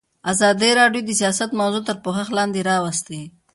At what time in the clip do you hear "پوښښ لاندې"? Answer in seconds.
2.03-2.61